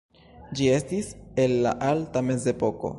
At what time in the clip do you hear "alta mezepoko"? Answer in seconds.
1.91-2.89